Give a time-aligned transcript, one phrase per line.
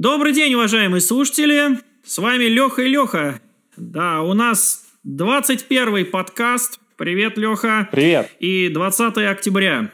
[0.00, 1.80] Добрый день, уважаемые слушатели.
[2.04, 3.40] С вами Леха и Леха.
[3.76, 6.78] Да, у нас 21 подкаст.
[6.96, 7.88] Привет, Леха.
[7.90, 8.30] Привет.
[8.38, 9.90] И 20 октября.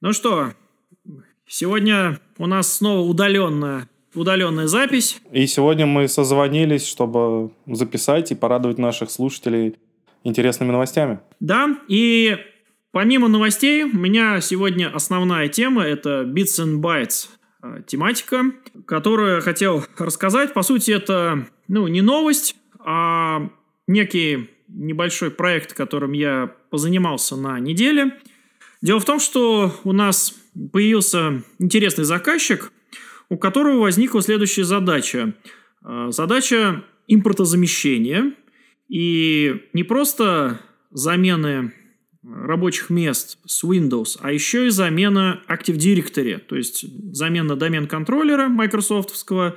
[0.00, 0.54] Ну что,
[1.46, 5.20] сегодня у нас снова удаленная, удаленная запись.
[5.30, 9.76] И сегодня мы созвонились, чтобы записать и порадовать наших слушателей
[10.24, 11.20] интересными новостями.
[11.40, 12.38] Да, и
[12.90, 17.28] помимо новостей, у меня сегодня основная тема– это Bits and Bytes
[17.86, 18.52] тематика,
[18.86, 20.54] которую хотел рассказать.
[20.54, 23.50] По сути, это ну, не новость, а
[23.86, 28.18] некий небольшой проект, которым я позанимался на неделе.
[28.82, 30.34] Дело в том, что у нас
[30.72, 32.72] появился интересный заказчик,
[33.28, 35.34] у которого возникла следующая задача.
[35.84, 38.32] Э, задача импортозамещения–
[38.88, 41.72] и не просто замены
[42.28, 49.56] рабочих мест с Windows, а еще и замена Active Directory, то есть замена домен-контроллера майкрософтовского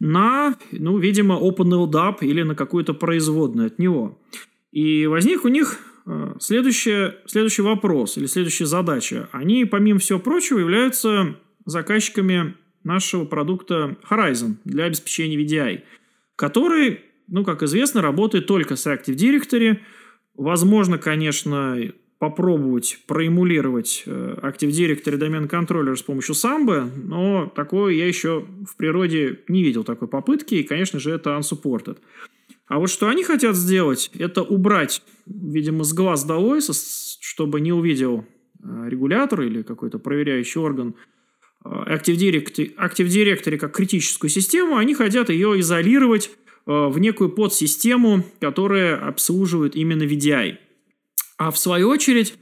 [0.00, 4.20] на, ну, видимо, OpenLDAP или на какую-то производную от него.
[4.72, 9.28] И возник у них э, следующий, следующий вопрос или следующая задача.
[9.32, 15.82] Они, помимо всего прочего, являются заказчиками нашего продукта Horizon для обеспечения VDI,
[16.36, 19.78] который ну, как известно, работает только с Active Directory.
[20.34, 21.78] Возможно, конечно,
[22.24, 28.76] попробовать проэмулировать э, Active Directory домен контроллер с помощью Samba, но такое я еще в
[28.76, 31.98] природе не видел такой попытки, и, конечно же, это unsupported.
[32.66, 36.60] А вот что они хотят сделать, это убрать, видимо, с глаз долой,
[37.20, 38.24] чтобы не увидел
[38.62, 40.94] э, регулятор или какой-то проверяющий орган
[41.62, 46.30] э, Active Directory, Active Directory как критическую систему, они хотят ее изолировать
[46.66, 50.56] в некую подсистему, которая обслуживает именно VDI.
[51.36, 52.34] А в свою очередь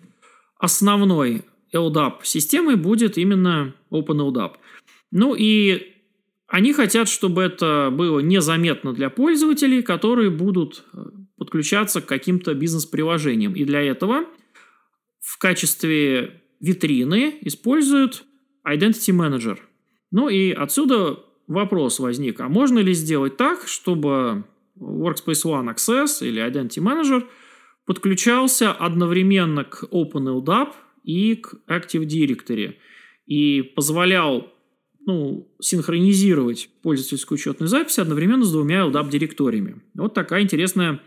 [0.58, 4.52] основной LDAP системой будет именно OpenLDAP.
[5.10, 5.92] Ну и
[6.46, 10.98] они хотят, чтобы это было незаметно для пользователей, которые будут э,
[11.38, 13.54] подключаться к каким-то бизнес-приложениям.
[13.54, 14.26] И для этого
[15.20, 18.24] в качестве витрины используют
[18.68, 19.58] Identity Manager.
[20.10, 24.44] Ну и отсюда вопрос возник, а можно ли сделать так, чтобы
[24.78, 27.26] Workspace ONE Access или Identity Manager
[27.86, 30.68] подключался одновременно к OpenLDAP
[31.04, 32.74] и к Active Directory
[33.26, 34.52] и позволял
[35.04, 39.82] ну, синхронизировать пользовательскую учетную запись одновременно с двумя LDAP-директориями.
[39.94, 41.00] Вот такая интересная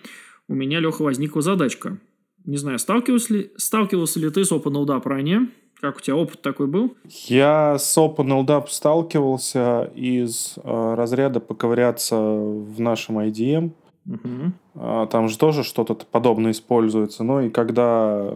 [0.48, 2.00] у меня, Леха, возникла задачка.
[2.44, 5.50] Не знаю, сталкивался ли, сталкивался ли ты с OpenLDAP ранее?
[5.80, 6.96] Как у тебя опыт такой был?
[7.28, 13.72] Я с OpenLDAP сталкивался из э, разряда поковыряться в нашем IDM.
[14.08, 14.52] Угу.
[14.76, 17.24] А, там же тоже что-то подобное используется.
[17.24, 18.34] Ну и когда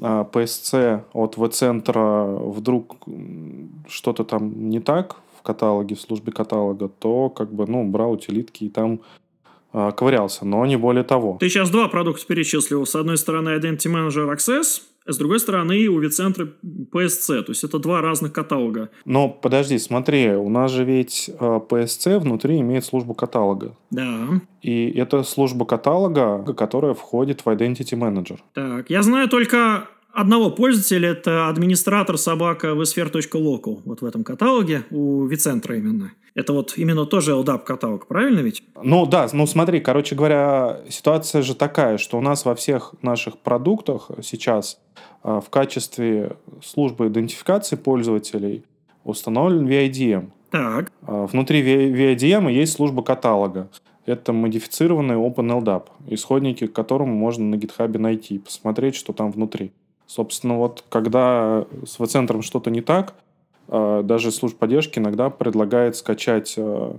[0.00, 2.96] а, PSC от V-центра вдруг
[3.88, 8.64] что-то там не так в каталоге, в службе каталога, то как бы, ну, брал утилитки
[8.64, 9.00] и там
[9.72, 11.36] а, ковырялся, но не более того.
[11.40, 12.86] Ты сейчас два продукта перечислил.
[12.86, 16.48] С одной стороны Identity Manager Access, с другой стороны, у Вицентра
[16.92, 17.42] PSC.
[17.42, 18.90] То есть это два разных каталога.
[19.04, 23.76] Но подожди, смотри, у нас же ведь PSC э, внутри имеет службу каталога.
[23.90, 24.40] Да.
[24.62, 28.38] И это служба каталога, которая входит в Identity Manager.
[28.52, 35.26] Так, я знаю только одного пользователя, это администратор собака vsphere.local, вот в этом каталоге, у
[35.26, 36.12] Вицентра именно.
[36.34, 38.62] Это вот именно тоже LDAP каталог, правильно ведь?
[38.82, 43.38] Ну да, ну смотри, короче говоря, ситуация же такая, что у нас во всех наших
[43.38, 44.78] продуктах сейчас
[45.22, 48.64] а, в качестве службы идентификации пользователей
[49.04, 50.30] установлен VIDM.
[50.50, 50.92] Так.
[51.02, 53.68] А, внутри VIDM есть служба каталога.
[54.06, 59.72] Это модифицированный OpenLDAP, исходники к которому можно на GitHub найти, посмотреть, что там внутри.
[60.10, 63.14] Собственно, вот когда с V-центром что-то не так,
[63.68, 66.98] а, даже служба поддержки иногда предлагает скачать GX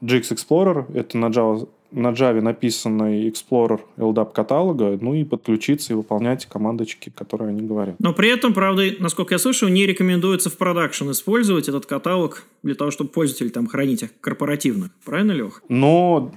[0.00, 6.46] Explorer, это на Java, на Java написанный Explorer LDAP каталога, ну и подключиться и выполнять
[6.46, 7.96] командочки, которые они говорят.
[7.98, 12.76] Но при этом, правда, насколько я слышал, не рекомендуется в продакшн использовать этот каталог для
[12.76, 14.92] того, чтобы пользователь там хранить их корпоративно.
[15.04, 15.64] Правильно, Лех?
[15.68, 16.30] Но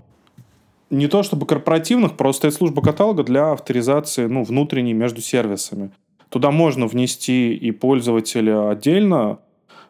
[0.89, 5.91] не то чтобы корпоративных, просто это служба каталога для авторизации ну, внутренней между сервисами.
[6.29, 9.39] Туда можно внести и пользователя отдельно,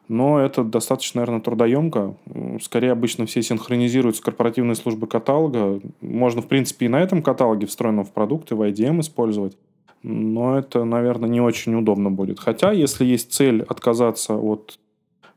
[0.08, 2.16] но это достаточно, наверное, трудоемко.
[2.62, 5.80] Скорее, обычно все синхронизируют с корпоративной службой каталога.
[6.02, 9.58] Можно, в принципе, и на этом каталоге, встроенном в продукты, в IDM использовать.
[10.02, 12.40] Но это, наверное, не очень удобно будет.
[12.40, 14.80] Хотя, если есть цель отказаться от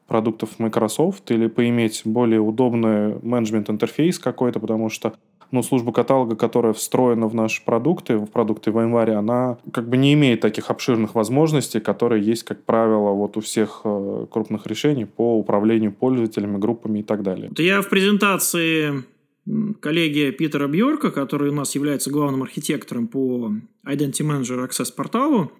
[0.06, 5.14] продуктов Microsoft или поиметь более удобный менеджмент интерфейс какой-то, потому что
[5.52, 10.14] но служба каталога, которая встроена в наши продукты, в продукты VMware, она как бы не
[10.14, 15.38] имеет таких обширных возможностей, которые есть, как правило, вот у всех э, крупных решений по
[15.38, 17.50] управлению пользователями, группами и так далее.
[17.58, 19.04] Я в презентации
[19.80, 23.52] коллеги Питера Бьорка, который у нас является главным архитектором по
[23.86, 25.52] Identity Manager Access порталу,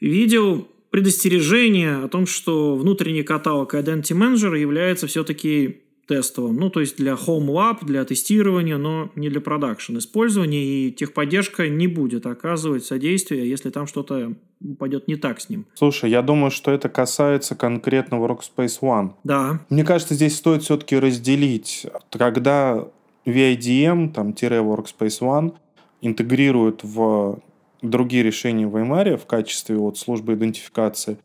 [0.00, 6.56] видел предостережение о том, что внутренний каталог Identity Manager является все-таки тестовым.
[6.56, 10.64] Ну, то есть для Home Lab, для тестирования, но не для продакшн использования.
[10.64, 14.34] И техподдержка не будет оказывать содействие, если там что-то
[14.78, 15.66] пойдет не так с ним.
[15.74, 19.12] Слушай, я думаю, что это касается конкретно Workspace ONE.
[19.22, 19.60] Да.
[19.68, 22.88] Мне кажется, здесь стоит все-таки разделить, когда
[23.26, 25.54] VIDM, там, Workspace ONE
[26.00, 27.40] интегрируют в
[27.82, 31.18] другие решения в VMware в качестве вот службы идентификации,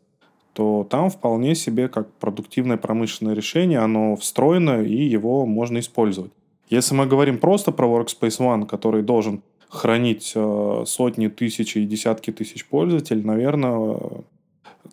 [0.54, 6.32] то там вполне себе как продуктивное промышленное решение, оно встроено и его можно использовать.
[6.70, 12.30] Если мы говорим просто про Workspace ONE, который должен хранить э, сотни тысяч и десятки
[12.30, 13.98] тысяч пользователей, наверное,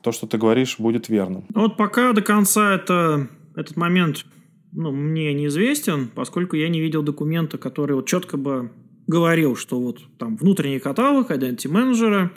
[0.01, 1.43] то, что ты говоришь, будет верным.
[1.53, 4.25] Вот пока до конца это, этот момент
[4.71, 8.71] ну, мне неизвестен, поскольку я не видел документа, который вот четко бы
[9.07, 12.29] говорил, что вот там внутренний каталог Identity Manager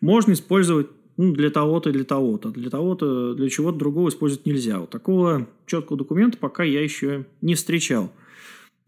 [0.00, 2.50] можно использовать ну, для того-то для того-то.
[2.50, 4.80] Для того-то, для чего-то другого использовать нельзя.
[4.80, 8.12] Вот такого четкого документа пока я еще не встречал.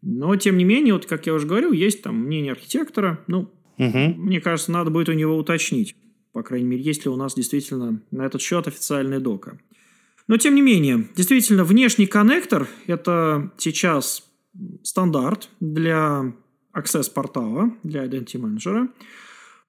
[0.02, 3.24] Но, тем не менее, вот как я уже говорил, есть там мнение архитектора.
[3.26, 3.98] Ну, угу.
[4.16, 5.96] мне кажется, надо будет у него уточнить.
[6.32, 9.58] По крайней мере, есть ли у нас действительно на этот счет официальный дока.
[10.28, 14.28] Но, тем не менее, действительно, внешний коннектор– это сейчас
[14.82, 16.34] стандарт для
[16.76, 18.88] Access портала, для Identity Manager.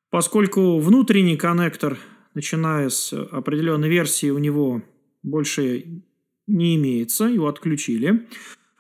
[0.10, 1.98] Поскольку внутренний коннектор
[2.34, 4.82] начиная с определенной версии, у него
[5.24, 6.04] больше
[6.48, 8.28] не имеется, его отключили.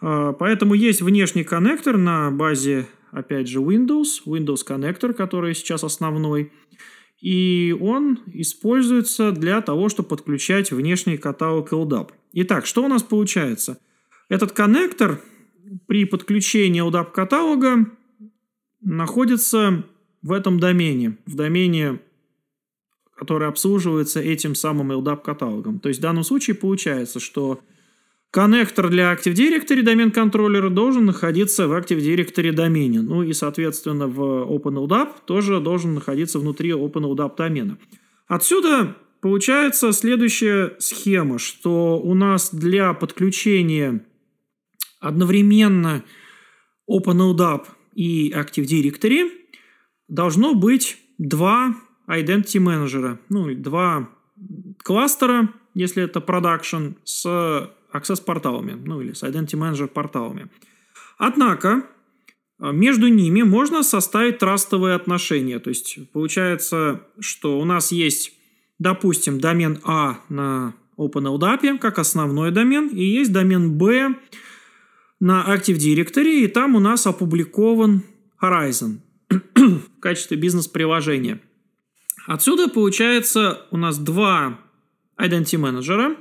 [0.01, 6.51] А, поэтому есть внешний коннектор на базе, опять же, Windows, Windows коннектор, который сейчас основной.
[7.21, 12.11] И он используется для того, чтобы подключать внешний каталог LDAP.
[12.33, 13.79] Итак, что у нас получается?
[14.29, 15.21] Этот коннектор
[15.87, 17.89] при подключении LDAP каталога
[18.81, 19.83] находится
[20.21, 21.99] в этом домене, в домене
[23.19, 25.79] который обслуживается этим самым LDAP каталогом.
[25.79, 27.59] То есть в данном случае получается, что
[28.31, 33.01] коннектор для Active Directory домен контроллера должен находиться в Active Directory домене.
[33.01, 37.77] Ну и, соответственно, в OpenLDAP тоже должен находиться внутри OpenLDAP домена.
[38.27, 44.05] Отсюда получается следующая схема, что у нас для подключения
[45.01, 46.05] одновременно
[46.89, 49.29] OpenLDAP и Active Directory
[50.07, 51.75] должно быть два
[52.09, 53.17] Identity Manager.
[53.29, 54.09] Ну, два
[54.83, 57.25] кластера, если это production, с
[57.93, 60.47] Access порталами, ну или с Identity Manager порталами.
[61.17, 61.83] Однако,
[62.59, 65.59] между ними можно составить трастовые отношения.
[65.59, 68.33] То есть, получается, что у нас есть,
[68.79, 74.15] допустим, домен А на OpenLDAP как основной домен, и есть домен Б
[75.19, 78.03] на Active Directory, и там у нас опубликован
[78.41, 78.99] Horizon
[79.55, 81.41] в качестве бизнес-приложения–
[82.27, 84.59] Отсюда получается у нас два
[85.17, 86.15] Identity менеджера.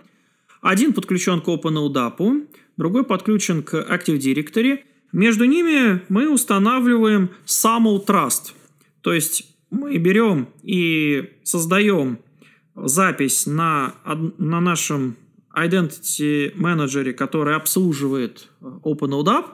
[0.60, 4.80] Один подключен к OpenLDAP, другой подключен к Active Directory.
[5.12, 8.52] Между ними мы устанавливаем SAML Trust.
[9.02, 12.18] То есть мы берем и создаем
[12.74, 13.94] запись на,
[14.38, 15.16] на нашем
[15.56, 19.46] Identity менеджере, который обслуживает OpenLDAP,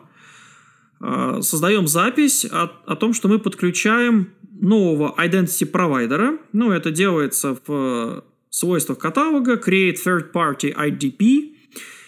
[1.01, 4.31] э, создаем запись о, о том, что мы подключаем
[4.61, 6.39] нового identity провайдера.
[6.53, 11.55] Ну, это делается в свойствах каталога create third party IDP.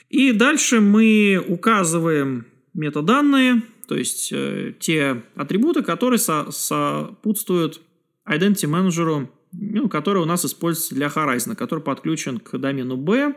[0.09, 7.81] И дальше мы указываем метаданные, то есть э, те атрибуты, которые со сопутствуют
[8.29, 13.35] Identity менеджеру, ну, который у нас используется для Horizon, который подключен к домену B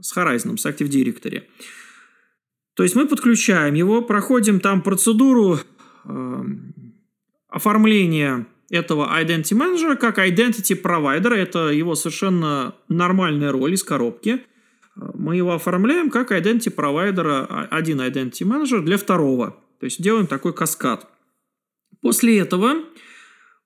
[0.00, 1.44] с Horizon, с Active Directory.
[2.74, 5.58] То есть мы подключаем его, проходим там процедуру
[6.04, 6.42] э,
[7.50, 11.34] оформление этого Identity Manager как Identity Provider.
[11.34, 14.42] Это его совершенно нормальная роль из коробки.
[14.94, 19.56] Мы его оформляем как Identity Provider, один Identity Manager для второго.
[19.80, 21.08] То есть делаем такой каскад.
[22.00, 22.76] После этого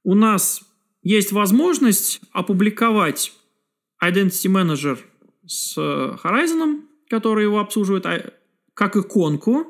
[0.02, 0.62] у нас
[1.02, 3.32] есть возможность опубликовать
[4.02, 4.98] Identity Manager
[5.46, 8.32] с Horizon, который его обслуживает, а,
[8.74, 9.66] как иконку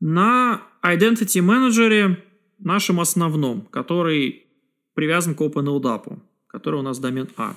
[0.00, 2.16] на Identity Manager
[2.58, 4.46] нашем основном, который
[4.94, 7.56] привязан к OpenLDAP, который у нас домен А.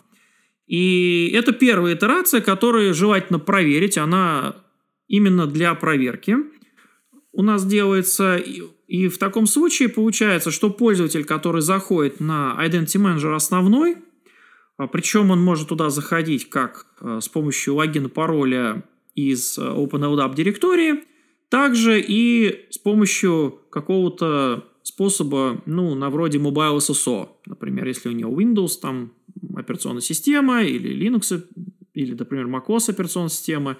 [0.68, 3.98] И это первая итерация, которую желательно проверить.
[3.98, 4.56] Она
[5.08, 6.36] именно для проверки
[7.32, 8.38] у нас делается.
[8.38, 13.98] И в таком случае получается, что пользователь, который заходит на Identity Manager основной,
[14.78, 20.36] а, причем он может туда заходить как а, с помощью логина пароля из а, OpenLDAP
[20.36, 21.04] директории,
[21.50, 27.30] также и с помощью какого-то способа, ну, на вроде Mobile SSO.
[27.46, 29.14] Например, если у него Windows, там,
[29.56, 31.44] операционная система, или Linux,
[31.94, 33.78] или, например, macOS операционная система,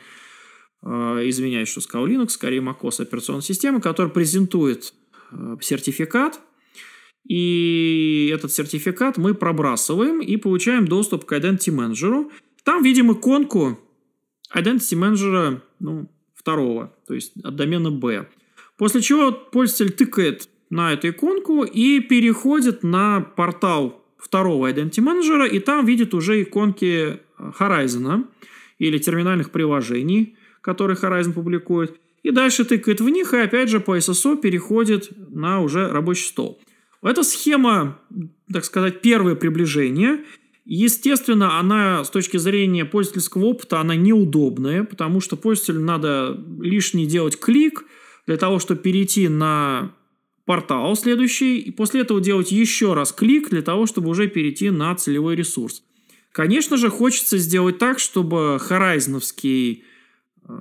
[0.84, 4.94] извиняюсь, что сказал Linux, скорее macOS операционная система, которая презентует
[5.62, 6.40] сертификат,
[7.28, 12.32] и этот сертификат мы пробрасываем и получаем доступ к Identity Manager.
[12.64, 13.78] Там видим иконку
[14.56, 18.28] Identity Manager ну, второго, то есть от домена B.
[18.78, 25.60] После чего пользователь тыкает на эту иконку и переходит на портал второго Identity Manager, и
[25.60, 28.26] там видит уже иконки Horizon
[28.78, 32.00] или терминальных приложений, которые Horizon публикует.
[32.22, 36.62] И дальше тыкает в них, и опять же по SSO переходит на уже рабочий стол.
[37.02, 38.00] Эта схема,
[38.52, 40.26] так сказать, первое приближение.
[40.66, 47.40] Естественно, она с точки зрения пользовательского опыта, она неудобная, потому что пользователю надо лишний делать
[47.40, 47.86] клик
[48.28, 49.94] для того, чтобы перейти на
[50.50, 54.96] портал следующий, и после этого делать еще раз клик для того, чтобы уже перейти на
[54.96, 55.84] целевой ресурс.
[56.32, 59.84] Конечно же, хочется сделать так, чтобы хорайзновский
[60.48, 60.52] э,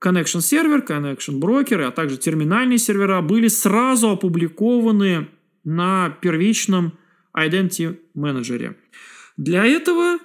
[0.00, 5.28] connection сервер, connection брокеры, а также терминальные сервера были сразу опубликованы
[5.64, 6.94] на первичном
[7.36, 8.78] Identity менеджере.
[9.36, 10.16] Для этого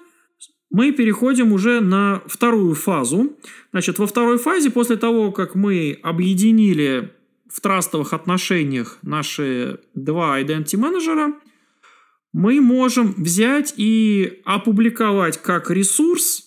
[0.70, 3.36] мы переходим уже на вторую фазу.
[3.74, 7.12] Значит, во второй фазе, после того, как мы объединили
[7.52, 11.34] в трастовых отношениях наши два Identity менеджера,
[12.34, 16.46] мы можем взять и опубликовать как ресурс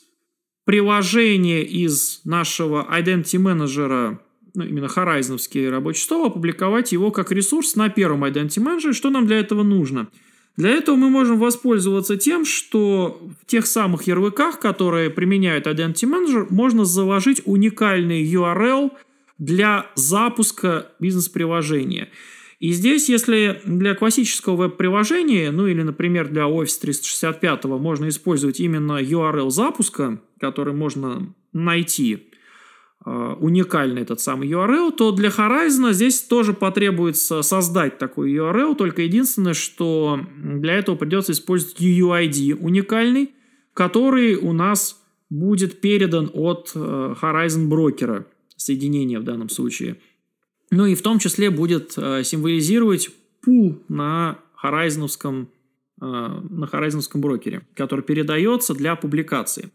[0.64, 4.20] приложение из нашего Identity менеджера
[4.54, 8.92] ну, именно Horizon рабочий стол, опубликовать его как ресурс на первом Identity Manager.
[8.92, 10.08] Что нам для этого нужно?
[10.56, 16.46] Для этого мы можем воспользоваться тем, что в тех самых ярлыках, которые применяют Identity Manager,
[16.48, 18.92] можно заложить уникальный URL
[19.38, 22.08] для запуска бизнес-приложения.
[22.60, 29.02] И здесь, если для классического веб-приложения, ну или, например, для Office 365 можно использовать именно
[29.02, 32.30] URL запуска, который можно найти
[33.06, 39.02] Э, уникальный этот самый URL, то для Horizon здесь тоже потребуется создать такой URL, только
[39.02, 43.34] единственное, что для этого придется использовать UUID уникальный,
[43.74, 48.24] который у нас будет передан от э, Horizon брокера,
[48.64, 49.96] соединения в данном случае.
[50.70, 53.10] Ну и в том числе будет э, символизировать
[53.42, 55.08] пул на Horizon
[56.00, 59.70] на Horizon брокере, который передается для публикации.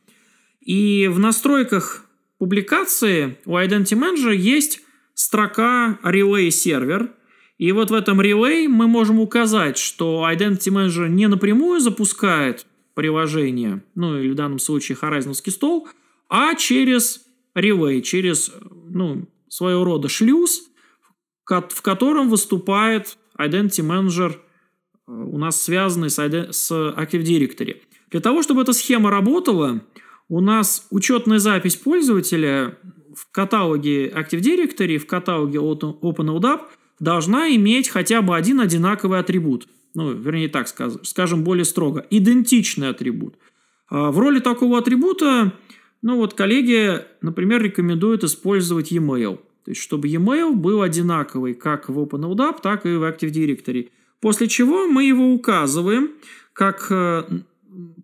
[0.59, 2.05] И в настройках
[2.37, 4.81] публикации у Identity Manager есть
[5.13, 7.11] строка Relay сервер.
[7.57, 12.65] И вот в этом Relay мы можем указать, что Identity Manager не напрямую запускает
[12.95, 15.87] приложение, ну или в данном случае Horizon стол,
[16.27, 17.21] а через
[17.55, 18.51] Relay, через
[18.89, 20.69] ну, своего рода шлюз,
[21.45, 24.37] в котором выступает Identity Manager э,
[25.07, 27.77] у нас связанный с Active Directory.
[28.11, 29.81] Для того, чтобы эта схема работала,
[30.27, 32.77] у нас учетная запись пользователя
[33.15, 36.61] в каталоге Active Directory, в каталоге OpenLDAP
[36.99, 39.67] должна иметь хотя бы один одинаковый атрибут.
[39.95, 42.05] Ну, вернее так скажем, более строго.
[42.09, 43.35] Идентичный атрибут.
[43.89, 45.53] А в роли такого атрибута,
[46.01, 49.39] ну вот коллеги, например, рекомендуют использовать e-mail.
[49.65, 53.89] То есть, чтобы e-mail был одинаковый как в OpenLDAP, так и в Active Directory.
[54.21, 56.11] После чего мы его указываем
[56.53, 57.23] как э,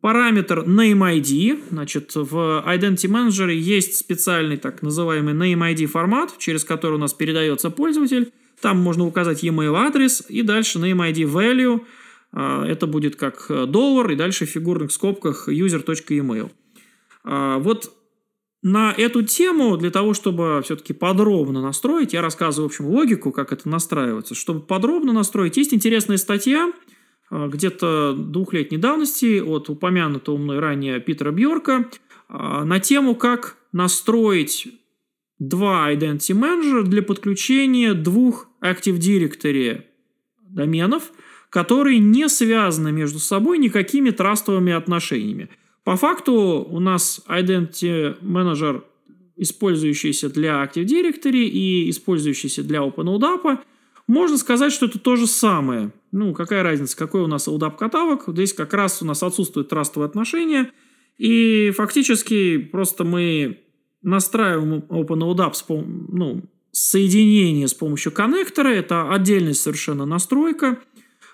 [0.01, 6.99] параметр NameID, значит, в Identity Manager есть специальный так называемый NameID формат, через который у
[6.99, 8.31] нас передается пользователь.
[8.61, 11.81] Там можно указать e-mail адрес и дальше NameID value.
[12.31, 16.51] А, это будет как доллар и дальше в фигурных скобках user.email.
[17.25, 17.91] А, вот
[18.61, 23.51] на эту тему, для того, чтобы все-таки подробно настроить, я рассказываю, в общем, логику, как
[23.51, 24.35] это настраивается.
[24.35, 26.71] Чтобы подробно настроить, есть интересная статья–
[27.31, 31.89] Э, где-то двухлетней давности от упомянутого мной ранее Питера Бьорка
[32.29, 34.67] э, на тему, как настроить
[35.39, 39.83] два Identity Manager для подключения двух Active Directory
[40.41, 41.11] доменов,
[41.49, 45.49] которые не связаны между собой никакими трастовыми отношениями.
[45.85, 46.33] По факту
[46.69, 48.83] у нас Identity Manager,
[49.37, 53.59] использующийся для Active Directory и использующийся для OpenLDAP,
[54.07, 58.23] можно сказать, что это то же самое– ну, какая разница, какой у нас LDAP каталог.
[58.27, 60.71] Здесь как раз у нас отсутствуют трастовые отношения.
[61.17, 63.59] И фактически просто мы
[64.01, 68.69] настраиваем OpenLDAP с, ну, соединение с помощью коннектора.
[68.69, 70.79] Это отдельная совершенно настройка.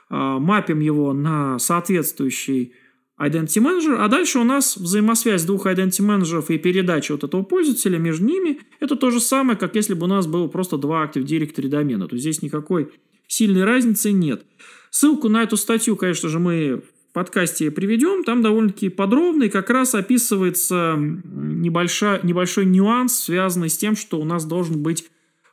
[0.09, 2.73] А, мапим его на соответствующий
[3.21, 7.97] Identity Manager, а дальше у нас взаимосвязь двух Identity Manager и передача вот этого пользователя
[7.99, 8.59] между ними.
[8.79, 12.07] Это то же самое, как если бы у нас было просто два Active Directory домена.
[12.07, 12.91] То есть здесь никакой
[13.27, 14.43] сильной разницы нет.
[14.89, 18.23] Ссылку на эту статью, конечно же, мы в подкасте приведем.
[18.23, 24.25] Там довольно-таки подробно и как раз описывается небольшой, небольшой нюанс, связанный с тем, что у
[24.25, 25.09] нас должен быть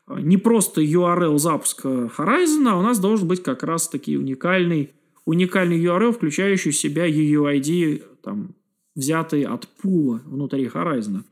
[0.09, 4.93] э, не просто URL запуска Horizon, а у нас должен быть как раз таки уникальный
[5.29, 8.55] уникальный URL, включающий в себя UUID, там,
[8.95, 11.23] взятый от пула внутри Horizon.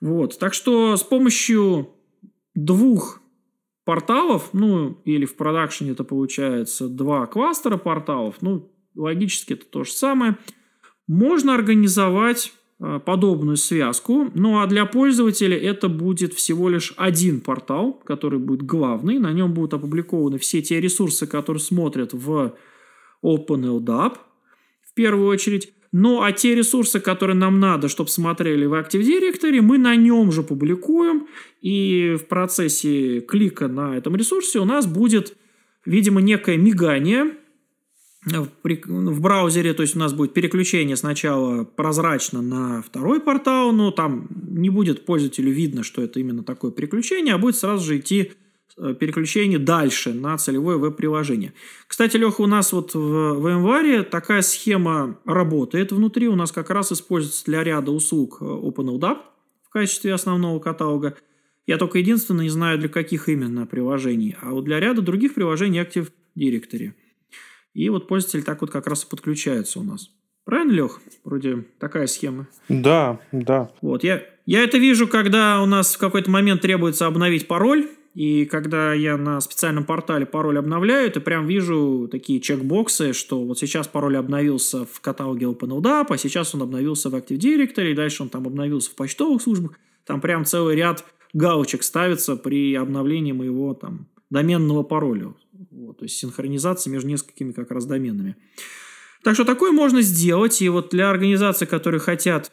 [0.00, 0.38] Вот.
[0.38, 1.88] Так что с помощью
[2.54, 3.20] двух
[3.84, 9.90] порталов, ну, или в продакшене это получается два кластера порталов, ну, логически это то же
[9.90, 10.36] самое,
[11.08, 14.30] можно организовать э, подобную связку.
[14.34, 19.18] Ну а для пользователя это будет всего лишь один портал, который будет главный.
[19.18, 22.54] На нем будут опубликованы все те ресурсы, которые смотрят в
[23.24, 24.16] OpenLDAP
[24.82, 25.72] в первую очередь.
[25.90, 30.30] Ну, а те ресурсы, которые нам надо, чтобы смотрели в Active Directory, мы на нем
[30.32, 31.28] же публикуем.
[31.62, 35.36] И в процессе клика на этом ресурсе у нас будет,
[35.86, 37.32] видимо, некое мигание
[38.26, 44.28] в браузере, то есть у нас будет переключение сначала прозрачно на второй портал, но там
[44.50, 48.32] не будет пользователю видно, что это именно такое переключение, а будет сразу же идти
[48.98, 51.52] переключение дальше на целевое веб-приложение.
[51.86, 56.28] Кстати, Леха, у нас вот в, в январе такая схема работает внутри.
[56.28, 59.18] У нас как раз используется для ряда услуг э, OpenLDAP
[59.62, 61.16] в качестве основного каталога.
[61.66, 64.36] Я только единственное не знаю, для каких именно приложений.
[64.40, 66.92] А вот для ряда других приложений Active Directory.
[67.74, 70.10] И вот пользователь так вот как раз и подключается у нас.
[70.44, 71.00] Правильно, Лех?
[71.24, 72.48] Вроде такая схема.
[72.70, 73.70] Да, да.
[73.82, 77.86] Вот, я, я это вижу, когда у нас в какой-то момент требуется обновить пароль,
[78.18, 83.60] и когда я на специальном портале пароль обновляю, то прям вижу такие чекбоксы, что вот
[83.60, 88.24] сейчас пароль обновился в каталоге OpenLDAP, а сейчас он обновился в Active Directory, и дальше
[88.24, 89.78] он там обновился в почтовых службах.
[90.04, 95.32] Там прям целый ряд галочек ставится при обновлении моего там доменного пароля.
[95.70, 98.34] Вот, то есть синхронизация между несколькими как раз доменами.
[99.22, 100.60] Так что такое можно сделать.
[100.60, 102.50] И вот для организаций, которые хотят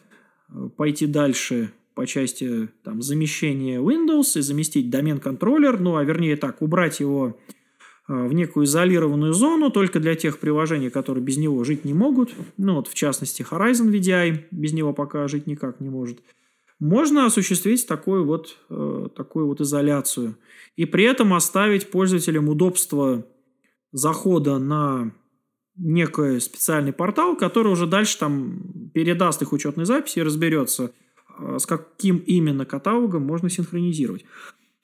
[0.48, 6.60] э, пойти дальше по части там, замещения Windows и заместить домен-контроллер, ну, а вернее так,
[6.60, 7.40] убрать его
[8.06, 12.34] э, в некую изолированную зону только для тех приложений, которые без него жить не могут.
[12.58, 16.20] Ну, вот в частности Horizon VDI без него пока жить никак не может.
[16.78, 20.36] Можно осуществить такую вот, э, такую вот изоляцию.
[20.76, 23.26] И при этом оставить пользователям удобство
[23.92, 25.12] захода на
[25.76, 30.92] некий специальный портал, который уже дальше там передаст их учетной записи и разберется–
[31.58, 34.24] с каким именно каталогом можно синхронизировать.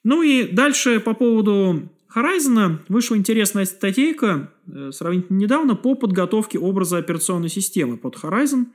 [0.03, 6.97] Ну и дальше по поводу Horizon вышла интересная статейка э, сравнительно недавно по подготовке образа
[6.97, 8.65] операционной системы под Horizon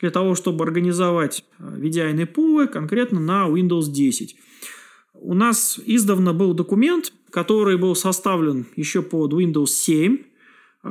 [0.00, 4.36] для того, чтобы организовать VDI пулы конкретно на Windows 10.
[5.14, 10.18] У нас издавна был документ, который был составлен еще под Windows 7,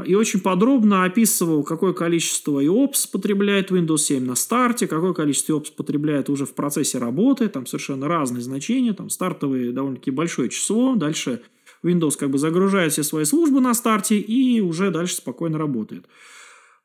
[0.06, 5.74] и очень подробно описывал, какое количество IOPS потребляет Windows 7 на старте, какое количество IOPS
[5.76, 11.42] потребляет уже в процессе работы, там совершенно разные значения, там стартовые довольно-таки большое число, дальше
[11.84, 16.06] Windows как бы загружает все свои службы на старте и уже дальше спокойно работает.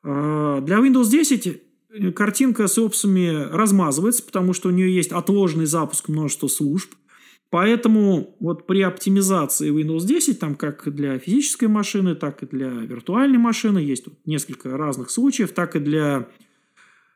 [0.02, 6.08] А, для Windows 10 картинка с IOPS размазывается, потому что у нее есть отложенный запуск
[6.08, 6.92] множества служб–
[7.50, 13.38] Поэтому вот при оптимизации Windows 10, там как для физической машины, так и для виртуальной
[13.38, 16.28] машины, есть тут несколько разных случаев, так и для,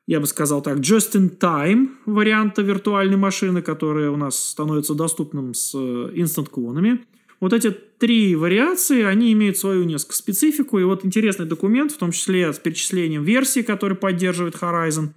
[0.06, 7.04] я бы сказал так, just-in-time варианта виртуальной машины, которая у нас становится доступным с инстант-клонами.
[7.40, 12.12] Вот эти три вариации, они имеют свою несколько специфику, и вот интересный документ, в том
[12.12, 15.08] числе с перечислением версий, которые поддерживает Horizon,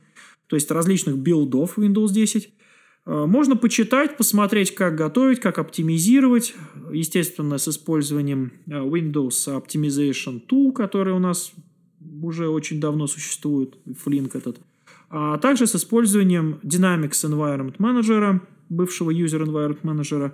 [0.47, 2.62] то есть различных билдов Windows 10, Э,
[3.05, 6.55] можно почитать, посмотреть, как готовить, как оптимизировать.
[6.91, 11.51] Естественно, с использованием э, Windows Optimization Tool, который у нас
[12.21, 14.59] уже очень давно существует, Flink этот.
[15.09, 18.39] А также с использованием Dynamics Environment Manager,
[18.69, 20.31] бывшего User Environment Manager,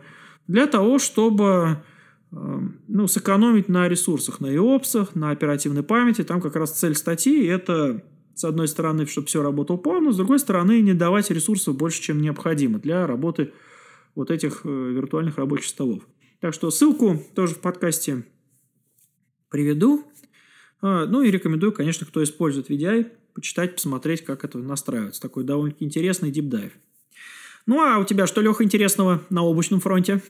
[0.48, 1.78] для того, чтобы
[2.32, 6.24] э, ну, сэкономить на ресурсах, на IOPS, на оперативной памяти.
[6.24, 8.04] Там как раз цель статьи– это
[8.40, 12.22] с одной стороны, чтобы все работало плавно, с другой стороны, не давать ресурсов больше, чем
[12.22, 13.52] необходимо для работы
[14.16, 16.04] вот этих э, виртуальных рабочих столов.
[16.40, 18.24] Так что ссылку тоже в подкасте
[19.50, 20.06] приведу.
[20.82, 25.22] А, ну и рекомендую, конечно, кто использует VDI, почитать, посмотреть, как это настраивается.
[25.22, 26.72] Такой довольно интересный дипдайв.
[27.66, 30.22] Ну а у тебя что, Леха, интересного на облачном фронте?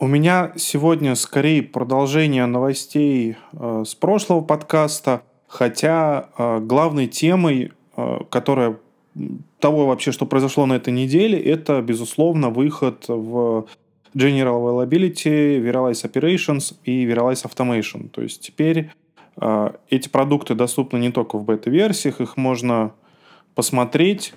[0.00, 8.18] У меня сегодня скорее продолжение новостей э, с прошлого подкаста, хотя э, главной темой, э,
[8.30, 8.76] которая
[9.60, 13.66] того вообще, что произошло на этой неделе, это, безусловно, выход в
[14.14, 18.08] General Availability, Viralize Operations и Viralize Automation.
[18.08, 18.90] То есть теперь
[19.40, 22.92] э, эти продукты доступны не только в бета-версиях, их можно
[23.54, 24.34] посмотреть,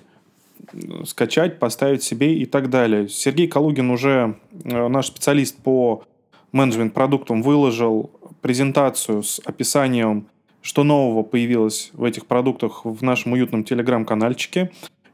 [1.04, 3.08] скачать, поставить себе и так далее.
[3.08, 6.04] Сергей Калугин уже, наш специалист по
[6.52, 10.26] менеджмент продуктам, выложил презентацию с описанием,
[10.62, 14.70] что нового появилось в этих продуктах в нашем уютном телеграм-канальчике.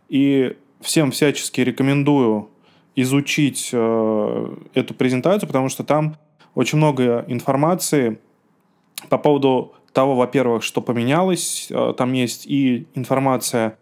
[0.08, 2.50] И всем всячески рекомендую
[2.96, 6.16] изучить э, эту презентацию, потому что там
[6.54, 8.18] очень много информации
[9.08, 11.68] по поводу того, во-первых, что поменялось.
[11.70, 13.78] Э, там есть и информация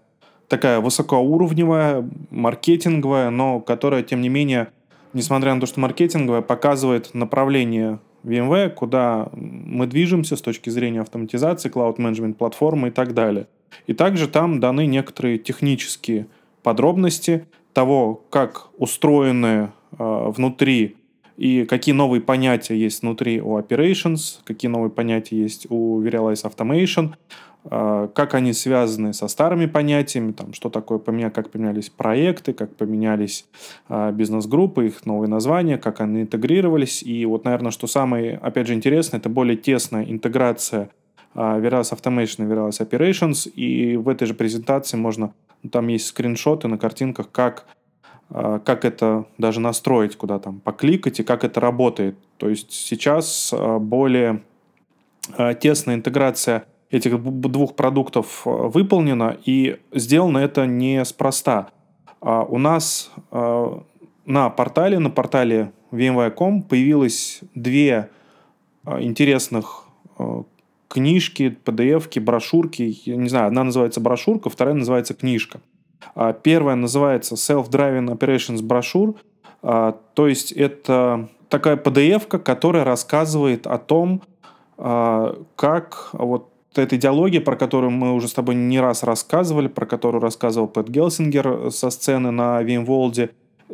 [0.49, 4.69] такая высокоуровневая, маркетинговая, но которая, тем не менее,
[5.13, 11.69] несмотря на то, что маркетинговая, показывает направление VMware, куда мы движемся с точки зрения автоматизации,
[11.69, 13.47] клауд-менеджмент платформы и так далее.
[13.87, 16.27] И также там даны некоторые технические
[16.63, 20.97] подробности того, как устроены э, внутри
[21.37, 27.15] и какие новые понятия есть внутри у Operations, какие новые понятия есть у Verialize Automation,
[27.69, 33.47] как они связаны со старыми понятиями, там, что такое поменя, как поменялись проекты, как поменялись
[33.89, 37.05] а, бизнес-группы, их новые названия, как они интегрировались.
[37.05, 40.91] И вот, наверное, что самое, опять же, интересное, это более тесная интеграция
[41.35, 43.49] а, Veras Automation и Veras Operations.
[43.49, 47.67] И в этой же презентации можно, ну, там есть скриншоты на картинках, как
[48.65, 52.17] как это даже настроить, куда там покликать и как это работает.
[52.39, 54.43] То есть сейчас более
[55.61, 61.71] тесная интеграция этих двух продуктов э, выполнено, и сделано это неспроста.
[62.21, 63.79] А у нас э,
[64.27, 68.11] на портале, на портале VMware.com появилось две
[68.87, 69.87] э, интересных
[70.89, 73.01] книжки, PDF-ки, брошюрки.
[73.07, 75.61] Я не знаю, одна называется брошюрка, вторая называется книжка.
[76.15, 79.17] А первая называется Self-Driving Operations Brochure.
[79.63, 84.23] То есть это такая PDF, которая рассказывает о том,
[84.77, 90.23] как вот эта идеология, про которую мы уже с тобой не раз рассказывали, про которую
[90.23, 93.31] рассказывал Пэт Гелсингер со сцены на Вимволде,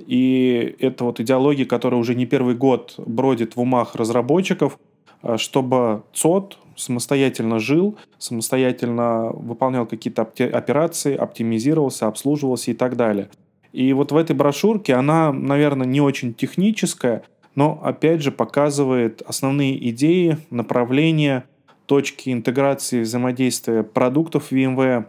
[0.07, 4.79] и это вот идеология, которая уже не первый год бродит в умах разработчиков,
[5.23, 13.29] а, чтобы ЦОД самостоятельно жил, самостоятельно выполнял какие-то операции, оптимизировался, обслуживался и так далее.
[13.73, 19.89] И вот в этой брошюрке она, наверное, не очень техническая, но опять же показывает основные
[19.91, 21.45] идеи, направления–
[21.89, 25.07] точки интеграции взаимодействия продуктов VMware,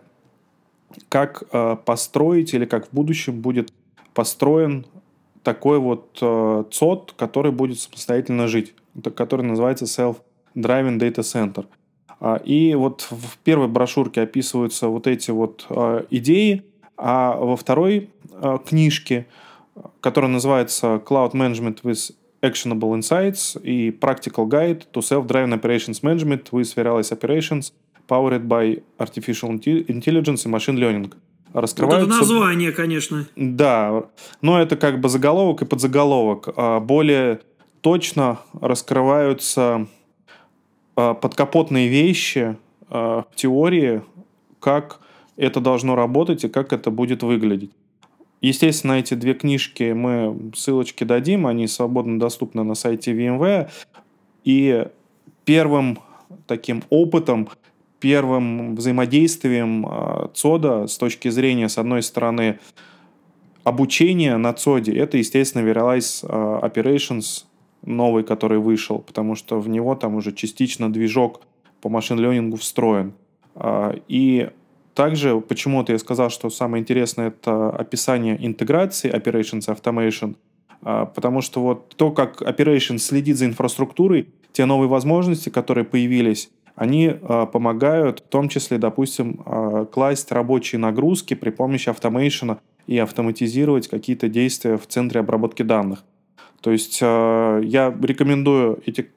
[1.09, 3.73] как э, построить или как в будущем будет
[4.13, 4.85] построен
[5.43, 8.73] такой вот э, ЦОД, который будет самостоятельно жить,
[9.13, 11.65] который называется Self-Driving Data Center.
[12.21, 16.63] А, и вот в первой брошюрке описываются вот эти вот э, идеи,
[16.95, 19.27] а во второй э, книжке,
[19.99, 26.65] которая называется Cloud Management with Actionable Insights и Practical Guide to Self-Driving Operations Management with
[26.65, 27.71] Serialized Operations
[28.07, 29.49] Powered by Artificial
[29.87, 31.13] Intelligence и Machine Learning.
[31.53, 32.05] Раскрываются...
[32.05, 33.25] Вот это название, конечно.
[33.35, 34.03] Да,
[34.41, 36.49] но это как бы заголовок и подзаголовок.
[36.55, 37.41] А более
[37.81, 39.87] точно раскрываются
[40.95, 42.55] а, подкапотные вещи
[42.89, 44.03] а, в теории,
[44.59, 44.99] как
[45.37, 47.71] это должно работать и как это будет выглядеть.
[48.41, 53.69] Естественно, эти две книжки мы ссылочки дадим, они свободно доступны на сайте VMware.
[54.45, 54.87] И
[55.43, 55.99] первым
[56.47, 57.49] таким опытом,
[57.99, 62.59] первым взаимодействием а, ЦОДа с точки зрения, с одной стороны,
[63.63, 67.45] обучения на ЦОДе, это, естественно, Verialize а, Operations
[67.83, 71.41] новый, который вышел, потому что в него там уже частично движок
[71.81, 73.13] по машин-ленингу встроен.
[73.55, 74.49] А, и
[74.93, 80.35] также почему-то я сказал, что самое интересное это описание интеграции Operations Automation,
[80.81, 86.49] а, потому что вот то, как Operations следит за инфраструктурой, те новые возможности, которые появились,
[86.75, 92.97] они а, помогают, в том числе, допустим, а, класть рабочие нагрузки при помощи автомейшена и
[92.97, 96.03] автоматизировать какие-то действия в центре обработки данных.
[96.61, 99.11] То есть я рекомендую эти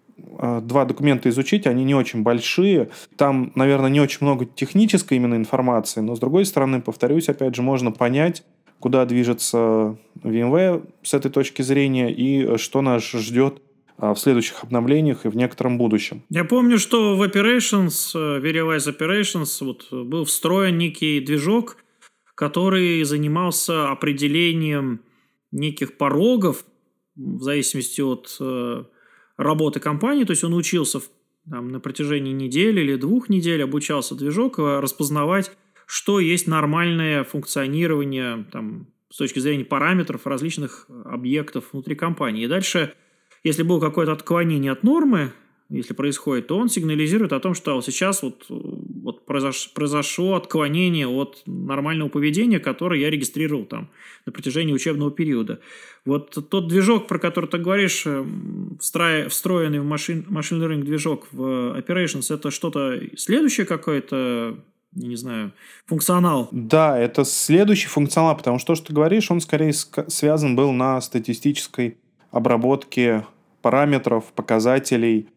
[0.62, 2.90] два документа изучить, они не очень большие.
[3.16, 7.62] Там, наверное, не очень много технической именно информации, но, с другой стороны, повторюсь, опять же,
[7.62, 8.42] можно понять,
[8.80, 13.62] куда движется VMware с этой точки зрения и что нас ждет
[14.02, 16.24] а, в следующих обновлениях и в некотором будущем.
[16.28, 21.76] Я помню, что в Operations, э, Verialize Operations, вот, был встроен некий движок,
[22.34, 25.02] который занимался определением
[25.52, 26.64] неких порогов
[27.14, 28.84] в зависимости от э,
[29.36, 31.00] работы компании, то есть он учился
[31.50, 35.50] там, на протяжении недели или двух недель, обучался движок э, распознавать,
[35.86, 42.44] что есть нормальное функционирование там, с точки зрения параметров различных объектов внутри компании.
[42.44, 42.94] И дальше,
[43.44, 45.32] если было какое-то отклонение от нормы,
[45.68, 48.81] если происходит, то он сигнализирует о том, что вот сейчас вот, вот
[49.26, 53.90] произош, произошло отклонение от нормального поведения, которое я регистрировал там
[54.26, 55.60] на протяжении учебного периода.
[56.04, 58.24] Вот тот движок, про который ты говоришь, э,
[58.78, 64.58] встроенный в машин, машин learning движок в Operations, это что-то следующее какое-то
[64.94, 65.52] не знаю,
[65.86, 66.48] функционал.
[66.52, 71.00] Да, это следующий функционал, потому что то, что ты говоришь, он скорее связан был на
[71.00, 71.96] статистической
[72.30, 73.24] обработке
[73.62, 75.28] параметров, показателей,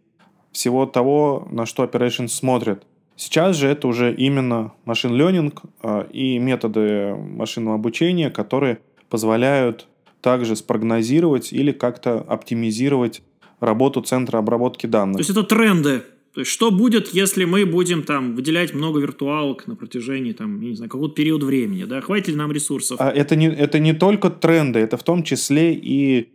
[0.51, 2.83] всего того, на что Operations смотрит.
[3.15, 9.87] Сейчас же это уже именно машин learning а, и методы машинного обучения, которые позволяют
[10.21, 13.21] также спрогнозировать или как-то оптимизировать
[13.59, 15.17] работу центра обработки данных.
[15.17, 16.01] То есть это тренды.
[16.33, 20.75] То есть что будет, если мы будем там выделять много виртуалок на протяжении там, не
[20.75, 22.01] знаю, какого-то периода времени, да?
[22.01, 22.97] Хватит ли нам ресурсов?
[22.99, 26.27] А это не, это не только тренды, это в том числе и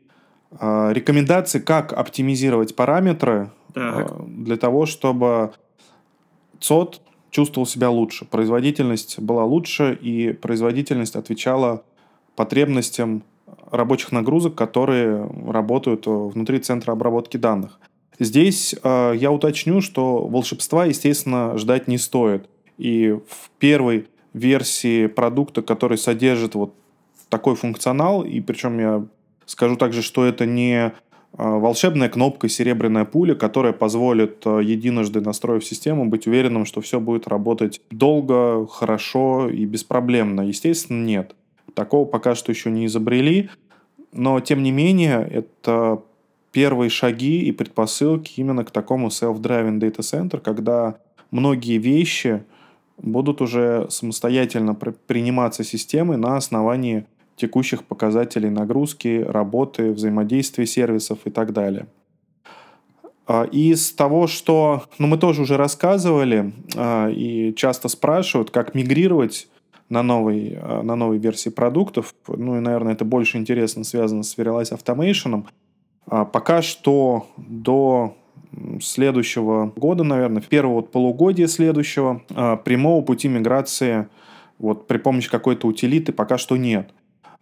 [0.58, 4.10] э, рекомендации, как оптимизировать параметры так.
[4.10, 5.52] А, для того, чтобы
[6.60, 11.84] ЦОД чувствовал себя лучше, производительность была лучше, и производительность отвечала
[12.36, 13.22] потребностям
[13.70, 17.78] рабочих нагрузок, которые работают внутри центра обработки данных.
[18.18, 22.48] Здесь э, я уточню, что волшебства, естественно, ждать не стоит.
[22.76, 26.74] И в первой версии продукта, который содержит вот
[27.28, 29.06] такой функционал, и причем я
[29.46, 30.92] скажу также, что это не
[31.36, 37.28] волшебная кнопка «Серебряная пуля», которая позволит, а, единожды настроив систему, быть уверенным, что все будет
[37.28, 40.42] работать долго, хорошо и беспроблемно.
[40.42, 41.34] Естественно, нет.
[41.74, 43.48] Такого пока что еще не изобрели,
[44.12, 46.02] но тем не менее это
[46.52, 50.98] первые шаги и предпосылки именно к такому self-driving data center, когда
[51.30, 52.42] многие вещи
[52.98, 57.06] будут уже самостоятельно приниматься системой на основании
[57.40, 61.86] текущих показателей нагрузки, работы, взаимодействия сервисов и так далее.
[63.26, 69.48] А, из того, что ну, мы тоже уже рассказывали а, и часто спрашивают, как мигрировать
[69.88, 74.36] на, новой, а, на новой версии продуктов, ну и, наверное, это больше интересно связано с
[74.36, 75.44] Verialize Automation.
[76.32, 78.16] Пока что до
[78.82, 82.22] следующего года, наверное, первого полугодия следующего,
[82.64, 84.08] прямого пути миграции
[84.58, 86.90] вот при помощи какой-то утилиты пока что нет.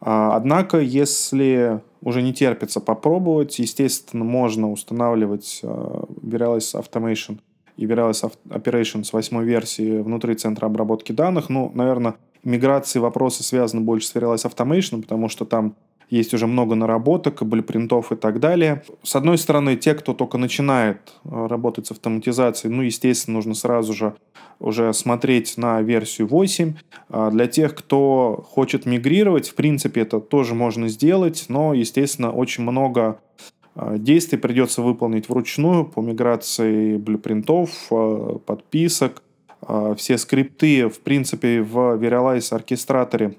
[0.00, 7.38] А, однако, если уже не терпится попробовать, естественно, можно устанавливать а, Verialize Automation
[7.76, 11.48] и Verialize Operations 8 версии внутри центра обработки данных.
[11.48, 15.74] Ну, наверное, миграции вопросы связаны больше с Verialize Automation, потому что там
[16.10, 18.82] есть уже много наработок, блюпринтов и так далее.
[19.02, 23.92] С одной стороны, те, кто только начинает э, работать с автоматизацией, ну, естественно, нужно сразу
[23.92, 24.14] же
[24.58, 26.74] уже смотреть на версию 8.
[27.10, 32.64] А для тех, кто хочет мигрировать, в принципе, это тоже можно сделать, но, естественно, очень
[32.64, 33.20] много
[33.74, 39.22] э, действий придется выполнить вручную по миграции блюпринтов, э, подписок.
[39.96, 43.34] Все скрипты, в принципе, в Verialize оркестраторе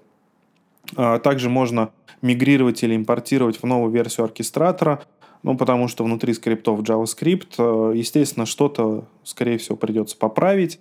[1.23, 5.03] также можно мигрировать или импортировать в новую версию оркестратора,
[5.43, 10.79] ну, потому что внутри скриптов JavaScript, э, естественно, что-то, скорее всего, придется поправить,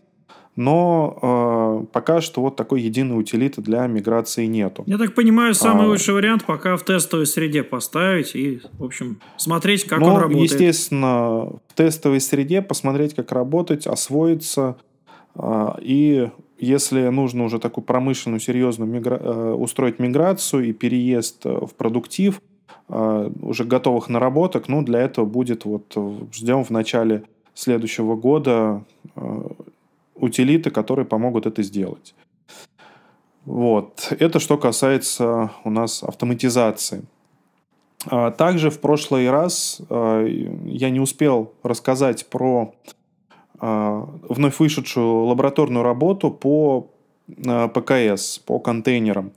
[0.56, 4.82] но э, пока что вот такой единой утилиты для миграции нету.
[4.86, 9.20] Я так понимаю, самый а, лучший вариант пока в тестовой среде поставить и, в общем,
[9.36, 10.50] смотреть, как ну, он работает.
[10.50, 14.76] Естественно, в тестовой среде посмотреть, как работать, освоиться
[15.36, 19.18] э, и если нужно уже такую промышленную, серьезную мигра...
[19.20, 22.42] Э, устроить миграцию и переезд э, в продуктив,
[22.88, 25.96] э, уже готовых наработок, ну, для этого будет вот
[26.32, 28.84] ждем в начале следующего года
[30.14, 32.14] утилиты, которые помогут это сделать.
[33.44, 34.12] Вот.
[34.18, 37.02] Это что касается у нас автоматизации.
[38.06, 42.74] А также в прошлый раз я не успел рассказать про
[43.60, 46.90] вновь вышедшую лабораторную работу по
[47.46, 49.32] а, ПКС, по контейнерам.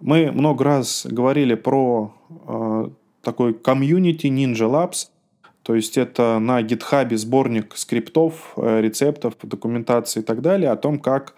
[0.00, 2.14] Мы много раз говорили про
[2.46, 2.90] а,
[3.22, 5.08] такой комьюнити Ninja Labs,
[5.62, 10.98] то есть это на GitHub сборник скриптов, э, рецептов, документации и так далее о том,
[10.98, 11.34] как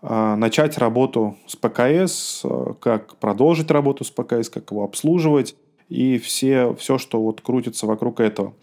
[0.00, 2.44] начать работу с ПКС,
[2.78, 5.56] как продолжить работу с ПКС, как его обслуживать
[5.88, 8.54] и все, все что вот крутится вокруг этого.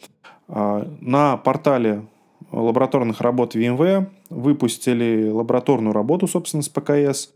[0.48, 2.06] На портале
[2.51, 7.31] лабораторных работ VMware, выпустили лабораторную работу, собственно, с ПКС,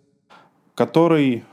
[0.75, 1.43] которой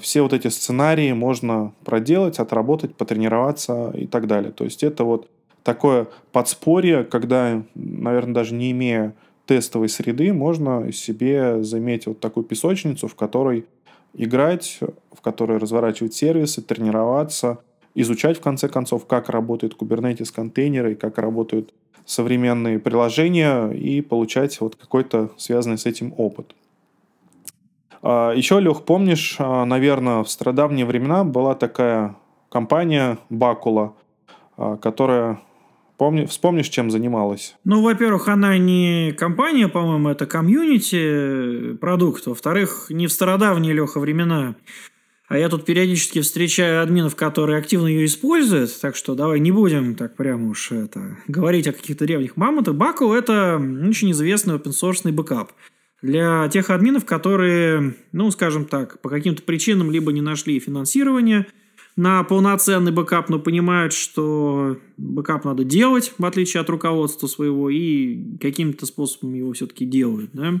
[0.00, 4.52] все вот эти сценарии можно проделать, отработать, потренироваться и так далее.
[4.52, 5.28] То есть это вот
[5.64, 9.14] такое подспорье, когда, наверное, даже не имея
[9.46, 13.66] тестовой среды, можно себе заметить вот такую песочницу, в которой
[14.14, 14.78] играть,
[15.10, 17.58] в которой разворачивать сервисы, тренироваться,
[17.94, 21.74] изучать, в конце концов, как работает Kubernetes контейнеры, как работают
[22.08, 26.54] современные приложения и получать вот какой-то связанный с этим опыт.
[28.02, 32.16] А, Еще, Лех, помнишь, а, наверное, в стародавние времена была такая
[32.48, 33.92] компания Bacula,
[34.56, 35.40] а, которая
[35.98, 37.56] Помни, вспомнишь, чем занималась?
[37.64, 42.24] Ну, во-первых, она не компания, по-моему, это community продукт.
[42.26, 44.54] Во-вторых, не в стародавние, Леха, времена.
[45.28, 49.94] А я тут периодически встречаю админов, которые активно ее используют, так что давай не будем
[49.94, 52.74] так прямо уж это говорить о каких-то древних мамонтах.
[52.74, 55.52] Bacula– это очень известный open-source backup.
[56.00, 61.46] Для тех админов, которые, ну, скажем так, по каким-то причинам либо не нашли финансирование–
[61.98, 68.38] на полноценный backup, но понимают, что backup надо делать, в отличие от руководства своего, и
[68.38, 70.30] каким-то способом его все-таки делают.
[70.32, 70.60] Да?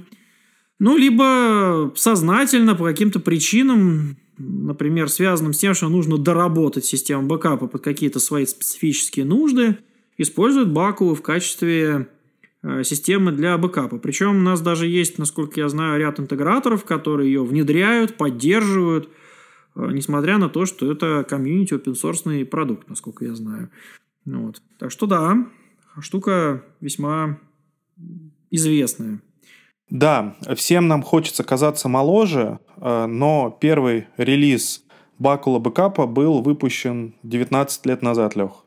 [0.78, 7.60] Ну, либо сознательно по каким-то причинам, например, связанным с тем, что нужно доработать систему backup
[7.60, 9.78] а под какие-то свои специфические нужды,
[10.16, 12.08] используют Bacula в качестве
[12.62, 13.98] э, системы для backup а.
[13.98, 19.08] Причем у нас даже есть, насколько я знаю, ряд интеграторов, которые ее внедряют, поддерживают–
[19.78, 23.70] Э, несмотря на то, что это комьюнити open source продукт, насколько я знаю.
[24.24, 24.60] Вот.
[24.78, 25.46] Так что да,
[26.00, 27.38] штука весьма
[28.50, 29.20] известная.
[29.90, 34.84] Да, всем нам хочется казаться моложе, э, но первый релиз
[35.18, 38.64] Бакула бэкапа был выпущен 19 лет назад, Лех.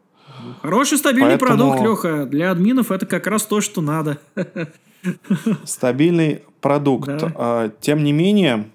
[0.61, 1.71] Хороший стабильный Поэтому...
[1.73, 2.25] продукт, Леха.
[2.25, 4.19] Для админов это как раз то, что надо.
[5.63, 7.07] Стабильный продукт.
[7.07, 7.31] Да.
[7.35, 8.69] А, тем не менее,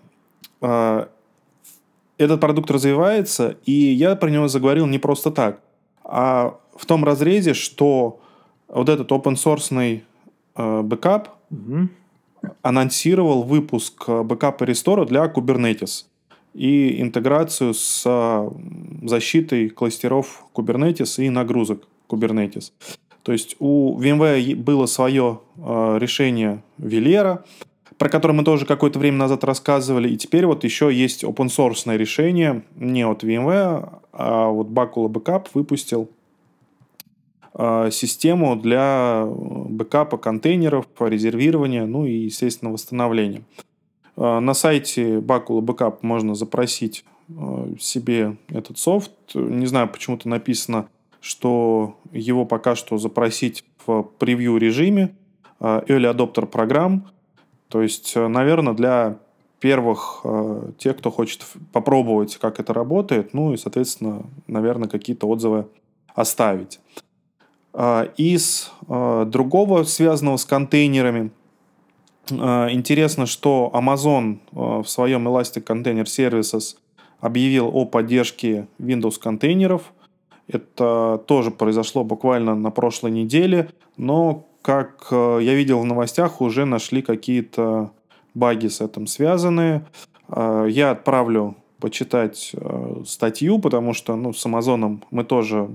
[0.61, 1.09] а,
[2.19, 5.61] этот продукт развивается, и я про него заговорил не просто так,
[6.03, 8.21] а в том разрезе, что
[8.69, 10.03] вот этот open source
[10.57, 11.89] э, backup угу.
[12.63, 16.05] Анонсировал выпуск backup а restore а для Kubernetes
[16.57, 18.51] и интеграцию с э,
[19.07, 22.73] защитой кластеров Kubernetes и нагрузок Kubernetes.
[23.23, 27.45] То есть у VMware было свое э, решение Velero,
[27.99, 30.09] про который мы тоже какое-то время назад рассказывали.
[30.09, 35.49] И теперь вот еще есть open source решение, не от VMware, а вот Bacula Backup
[35.53, 36.16] выпустил э,
[37.91, 43.45] систему для бэкапа контейнеров, резервирования, ну и, естественно, восстановления.
[44.17, 49.13] Э, на сайте Bacula Backup можно запросить э, себе этот софт.
[49.35, 50.89] Не знаю, почему-то написано,
[51.21, 55.15] что его пока что запросить в превью режиме.
[55.61, 57.07] Early Adopter программ.
[57.69, 59.19] То есть, э, наверное, для
[59.61, 65.67] первых э, тех, кто хочет попробовать, как это работает, ну и, соответственно, наверное, какие-то отзывы
[66.15, 66.79] оставить.
[67.79, 71.31] Э, из э, другого, связанного с контейнерами,
[72.31, 72.35] э,
[72.71, 76.77] интересно, что Amazon в своем Elastic Container Services
[77.21, 79.93] объявил о поддержке Windows контейнеров.
[80.49, 87.03] Это тоже произошло буквально на прошлой неделе, но как я видел в новостях, уже нашли
[87.03, 87.91] какие-то
[88.35, 89.85] баги с этим связанные.
[90.29, 95.69] Я отправлю почитать э, статью, потому что ну, с Амазоном мы тоже,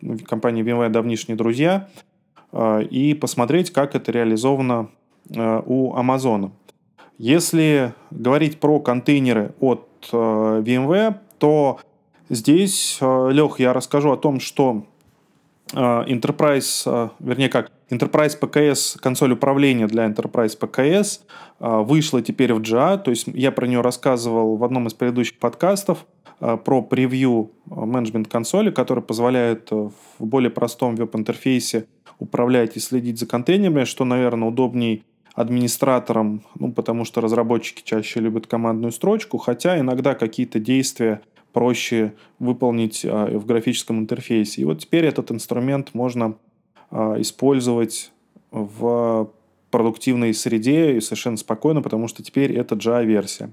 [0.00, 1.88] в компании VMware давнишние друзья,
[2.90, 4.88] и посмотреть, как это реализовано
[5.28, 6.50] у Амазона.
[7.16, 11.78] Если говорить про контейнеры от VMware, то
[12.28, 14.82] здесь, Лех, я расскажу о том, что
[15.72, 21.20] Enterprise, вернее как, Enterprise PKS, консоль управления для Enterprise PKS,
[21.58, 25.38] а, вышла теперь в GA, то есть я про нее рассказывал в одном из предыдущих
[25.38, 26.06] подкастов
[26.38, 31.86] а, про превью а, менеджмент консоли, который позволяет в более простом веб-интерфейсе
[32.18, 38.46] управлять и следить за контейнерами, что, наверное, удобней администраторам, ну, потому что разработчики чаще любят
[38.46, 41.22] командную строчку, хотя иногда какие-то действия
[41.52, 44.60] проще выполнить в графическом интерфейсе.
[44.60, 46.36] И вот теперь этот инструмент можно
[46.92, 48.12] использовать
[48.50, 49.30] в
[49.70, 53.50] продуктивной среде и совершенно спокойно, потому что теперь это Java-версия.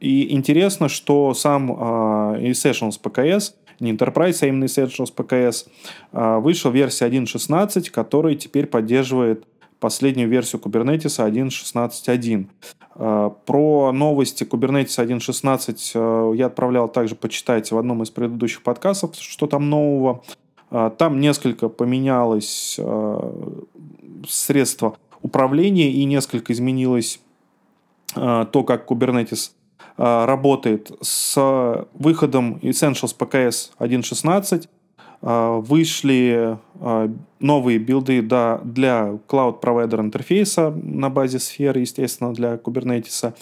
[0.00, 5.66] И интересно, что сам uh, Essentials PKS, не Enterprise, а именно Essentials PKS,
[6.12, 9.44] uh, вышел версия 1.16, который теперь поддерживает
[9.78, 12.46] последнюю версию Kubernetes 1.16.1.
[12.96, 19.46] Uh, про новости Kubernetes 1.16 я отправлял также почитать в одном из предыдущих подкастов, что
[19.46, 20.22] там нового.
[20.70, 23.34] А, там несколько поменялось а,
[24.28, 27.20] средство управления и несколько изменилось
[28.14, 29.52] а, то, как Kubernetes
[29.96, 30.90] работает.
[31.02, 31.36] С
[31.92, 36.58] выходом Essentials PKS 1.16 вышли
[37.38, 43.34] новые билды для Cloud Provider интерфейса на базе сферы, естественно, для Kubernetes,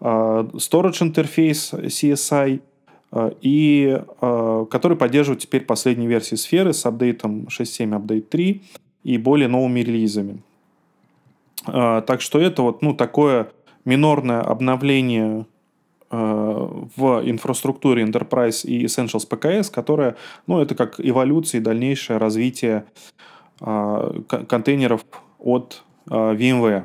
[0.00, 2.62] Storage интерфейс CSI,
[3.40, 8.62] и который поддерживает теперь последние версии сферы с апдейтом 6.7, апдейт 3
[9.04, 10.42] и более новыми релизами.
[11.64, 13.50] Так что это вот ну, такое
[13.84, 15.46] минорное обновление
[16.10, 22.84] в инфраструктуре Enterprise и Essentials PKS, которая, ну, это как эволюция и дальнейшее развитие
[23.58, 25.04] контейнеров
[25.38, 26.84] от VMware.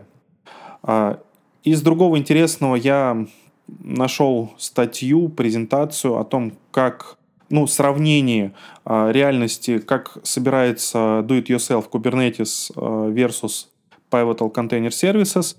[1.64, 3.26] Из другого интересного я
[3.68, 7.18] нашел статью, презентацию о том, как
[7.50, 8.54] ну, сравнение
[8.86, 13.68] реальности, как собирается do-it-yourself Kubernetes versus
[14.10, 15.56] Pivotal Container Services.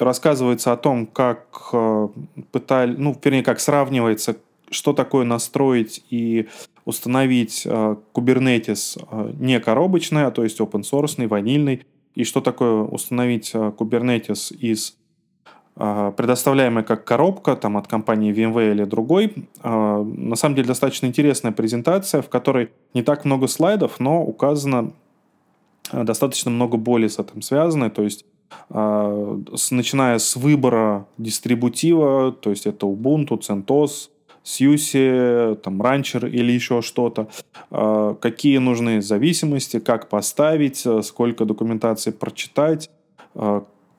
[0.00, 2.08] Рассказывается о том, как э,
[2.52, 4.38] пытали, ну, вернее, как сравнивается,
[4.70, 6.48] что такое настроить и
[6.86, 11.82] установить э, Kubernetes э, не коробочный, а то есть open source, ванильный,
[12.14, 14.96] и что такое установить Kubernetes из
[15.80, 19.48] предоставляемой как коробка там, от компании VMware или другой.
[19.64, 24.92] На самом деле достаточно интересная презентация, в которой не так много слайдов, но указано
[25.90, 27.88] достаточно много боли с этим связано.
[27.88, 28.26] То есть
[29.70, 34.10] начиная с выбора дистрибутива, то есть это Ubuntu, CentOS,
[34.44, 37.28] SUSE, там, Rancher или еще что-то,
[38.20, 42.90] какие нужны зависимости, как поставить, сколько документации прочитать,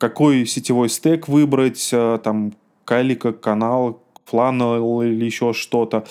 [0.02, 1.94] какой сетевой стек выбрать,
[2.24, 2.54] там,
[2.86, 6.08] калика, канал, фланел или еще что-то,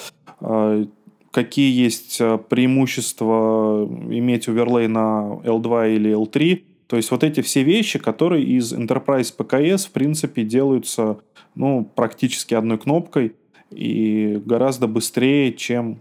[1.33, 2.19] какие есть
[2.49, 8.73] преимущества иметь оверлей на L2 или L3, то есть вот эти все вещи, которые из
[8.73, 11.19] Enterprise PKS, в принципе, делаются
[11.57, 13.35] ну, практически одной кнопкой
[13.71, 16.01] и гораздо быстрее, чем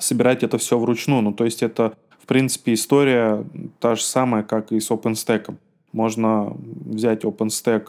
[0.00, 1.22] собирать это все вручную.
[1.22, 3.44] Ну, то есть это, в принципе, история
[3.78, 5.54] та же самая, как и с OpenStack.
[5.92, 7.88] Можно взять OpenStack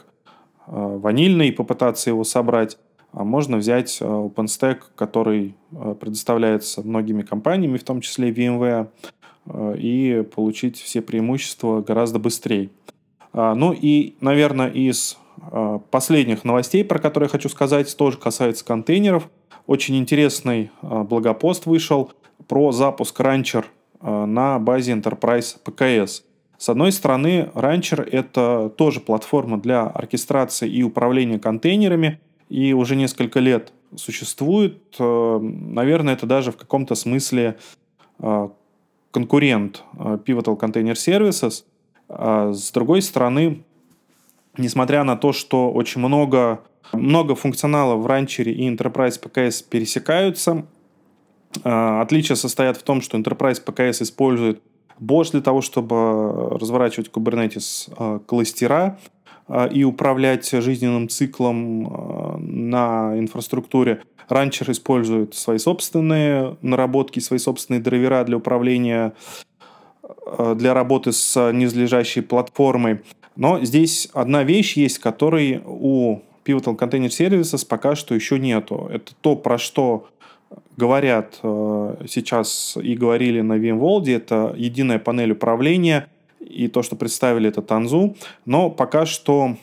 [0.66, 2.78] ванильный и попытаться его собрать,
[3.12, 8.88] а можно взять э, OpenStack, который э, предоставляется многими компаниями, в том числе VMware,
[9.76, 12.70] и получить все преимущества гораздо быстрее.
[13.32, 15.18] А, ну и, наверное, из
[15.90, 19.28] последних новостей, про которые хочу сказать, тоже касается контейнеров.
[19.66, 22.12] Очень интересный блогопост вышел
[22.46, 23.64] про запуск Rancher
[24.00, 26.22] на базе Enterprise PKS.
[26.62, 33.40] С одной стороны, Rancher— это тоже платформа для оркестрации и управления контейнерами, и уже несколько
[33.40, 34.80] лет существует.
[34.96, 37.56] Наверное, это даже в каком-то смысле
[39.10, 41.64] конкурент э, Pivotal Container Services.
[42.08, 43.64] А с другой стороны,
[44.56, 46.60] несмотря на то, что очень много,
[46.92, 50.64] много функционала в ранчере и Enterprise PKS пересекаются,
[51.64, 54.62] э, отличия состоят в том, что Enterprise PKS использует
[55.00, 58.98] Bosch для того, чтобы разворачивать Kubernetes э, кластера
[59.72, 64.02] и управлять жизненным циклом на инфраструктуре.
[64.28, 69.14] Ранчер использует свои собственные наработки, свои собственные драйвера для управления,
[70.54, 73.00] для работы с низлежащей платформой.
[73.36, 78.88] Но здесь одна вещь есть, которой у Pivotal Container Services пока что еще нету.
[78.92, 80.08] Это то, про что
[80.76, 86.08] говорят э, сейчас и говорили на VMworld, это единая панель управления
[86.40, 88.16] и то, что представили, это Tanzu.
[88.46, 89.56] Но пока что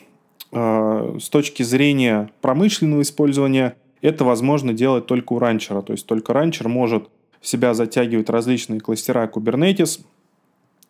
[0.52, 5.82] э, с точки зрения промышленного использования– это возможно делать только у ранчера.
[5.82, 7.10] То есть только ранчер может
[7.42, 10.02] в себя затягивать различные кластера Kubernetes,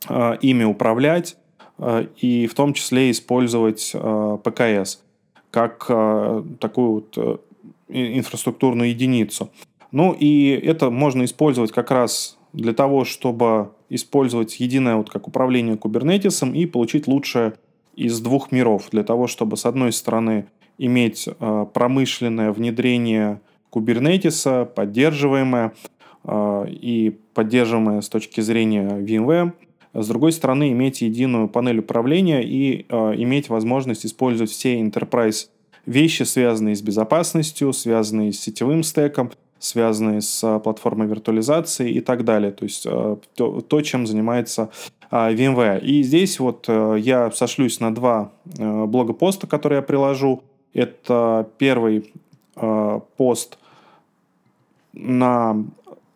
[0.08, 1.38] э, ими управлять
[2.18, 3.96] и в том числе использовать
[4.44, 5.00] ПКС
[5.50, 5.88] как
[6.60, 7.42] такую вот
[7.90, 9.50] инфраструктурную единицу.
[9.92, 15.78] Ну и это можно использовать как раз для того, чтобы использовать единое вот как управление
[15.78, 17.54] кубернетисом и получить лучшее
[17.96, 18.90] из двух миров.
[18.92, 20.46] Для того, чтобы с одной стороны
[20.78, 25.74] иметь э, промышленное внедрение кубернетиса, поддерживаемое
[26.24, 29.54] э, и поддерживаемое с точки зрения VMware.
[29.94, 35.50] С другой стороны, иметь единую панель управления и э, иметь возможность использовать все enterprise
[35.86, 42.52] вещи, связанные с безопасностью, связанные с сетевым стеком, связанные с платформой виртуализации и так далее.
[42.52, 44.70] То есть то, то чем занимается
[45.12, 45.82] VMware.
[45.82, 50.44] И здесь вот я сошлюсь на два блога-поста, которые я приложу.
[50.74, 52.14] Это первый
[52.56, 53.58] э, пост
[54.94, 55.58] на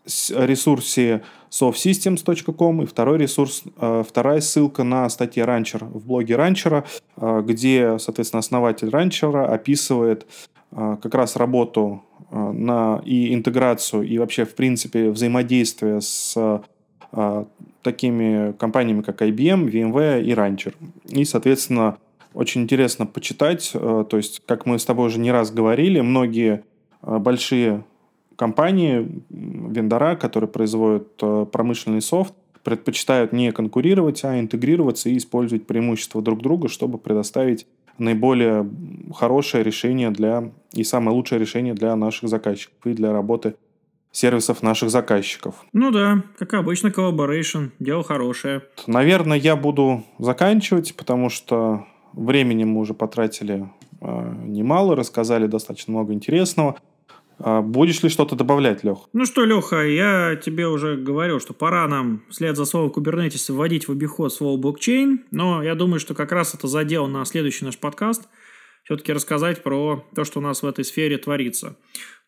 [0.05, 7.97] ресурсе softsystems.com и второй ресурс, э, вторая ссылка на статье Ранчера в блоге э, где,
[7.99, 10.25] соответственно, основатель Ранчера описывает
[10.76, 16.61] как раз работу на и интеграцию, и вообще, в принципе, взаимодействие с
[17.84, 20.74] такими компаниями, как IBM, VMware и Rancher.
[21.07, 21.97] И, соответственно,
[22.34, 26.63] очень интересно почитать, то есть, как мы с тобой уже не раз говорили, многие
[27.03, 27.84] большие
[28.36, 31.17] компании, вендора, которые производят
[31.51, 37.67] промышленный софт, предпочитают не конкурировать, а интегрироваться и использовать преимущества друг друга, чтобы предоставить
[37.97, 38.69] наиболее
[39.13, 43.55] хорошее решение для и самое лучшее решение для наших заказчиков и для работы
[44.11, 45.65] сервисов наших заказчиков.
[45.73, 48.61] Ну да, как обычно, collaboration, дело хорошее.
[48.87, 53.69] Наверное, я буду заканчивать, потому что времени мы уже потратили
[54.01, 56.77] э, немало, рассказали достаточно много интересного.
[57.39, 59.09] А будешь ли что-то добавлять, Лех?
[59.13, 63.88] Ну что, Леха, я тебе уже говорил, что пора нам вслед за словом Kubernetes вводить
[63.88, 67.77] в обиход слово блокчейн, но я думаю, что как раз это задел на следующий наш
[67.77, 68.27] подкаст,
[68.84, 71.77] все-таки рассказать про то, что у нас в этой сфере творится.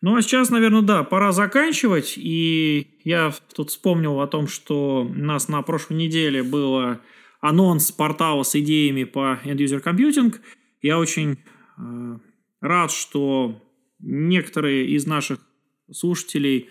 [0.00, 5.14] Ну а сейчас, наверное, да, пора заканчивать, и я тут вспомнил о том, что у
[5.14, 7.00] нас на прошлой неделе было
[7.40, 10.34] анонс портала с идеями по End-User Computing.
[10.82, 11.38] Я очень
[11.78, 12.18] э,
[12.60, 13.62] рад, что
[13.98, 15.38] некоторые из наших
[15.90, 16.68] слушателей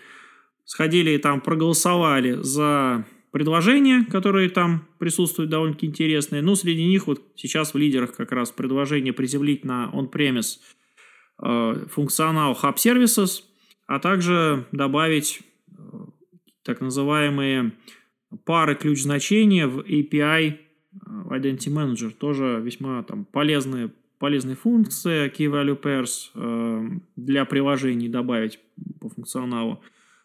[0.64, 6.42] сходили и там проголосовали за предложения, которые там присутствуют довольно-таки интересные.
[6.42, 10.58] Ну, среди них вот сейчас в лидерах как раз предложение приземлить на on-premise
[11.42, 13.42] э, функционал Hub Services,
[13.86, 15.74] а также добавить э,
[16.62, 17.72] так называемые
[18.44, 20.56] пары ключ значения в API э,
[21.04, 22.10] Identity Manager.
[22.10, 28.58] Тоже весьма там полезные полезные функции Key Value Pairs э, для приложений добавить
[29.00, 29.82] по функционалу.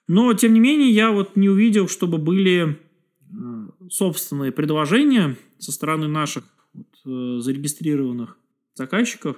[0.08, 6.08] Но, тем не менее, я вот не увидел, чтобы были э, собственные предложения со стороны
[6.08, 8.38] наших вот, э, зарегистрированных
[8.76, 9.38] заказчиков.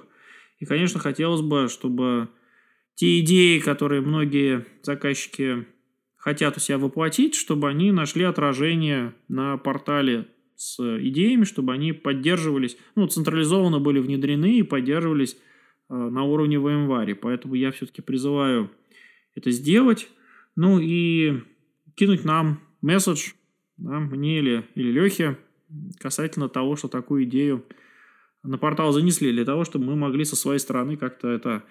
[0.58, 2.28] И, конечно, хотелось бы, чтобы
[2.94, 5.66] те идеи, которые многие заказчики
[6.16, 12.76] хотят у себя воплотить, чтобы они нашли отражение на портале с идеями, чтобы они поддерживались,
[12.94, 15.36] ну, централизованно были внедрены и поддерживались
[15.88, 17.14] э, на уровне VMware.
[17.14, 18.70] Поэтому я все-таки призываю
[19.34, 20.08] это сделать.
[20.56, 21.42] Ну и
[21.96, 23.32] кинуть нам месседж,
[23.76, 25.38] да, мне или, или Лехе,
[25.98, 27.64] касательно того, что такую идею
[28.42, 31.64] на портал занесли, для того, чтобы мы могли со своей стороны как-то это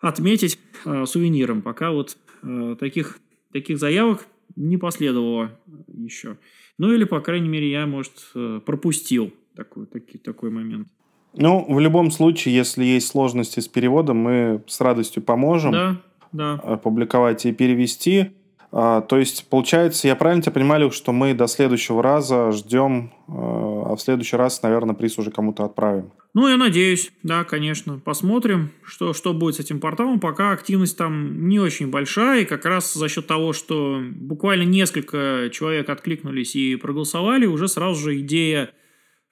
[0.00, 1.62] отметить э, сувениром.
[1.62, 3.18] Пока вот э, таких,
[3.52, 4.26] таких заявок
[4.56, 6.38] не последовало еще.
[6.78, 10.88] Ну или, по крайней мере, я, может, э, пропустил такой, такой, такой момент.
[11.34, 15.72] Ну, в любом случае, если есть сложности с переводом, мы с радостью поможем.
[15.72, 16.54] Да, да.
[16.54, 18.32] Опубликовать и перевести.
[18.72, 23.32] А, то есть, получается, я правильно тебя понимаю, что мы до следующего раза ждем, э,
[23.32, 26.12] а в следующий раз, наверное, приз уже кому-то отправим.
[26.34, 27.98] Ну, я надеюсь, да, конечно.
[27.98, 30.20] Посмотрим, что, что будет с этим порталом.
[30.20, 35.50] Пока активность там не очень большая, и как раз за счет того, что буквально несколько
[35.52, 38.70] человек откликнулись и проголосовали, уже сразу же идея,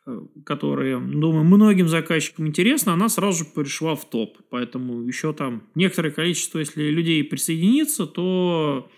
[0.04, 4.36] э, которая, думаю, многим заказчикам интересна, она сразу же перешла в топ.
[4.50, 8.90] Поэтому еще там некоторое количество, если людей присоединится, то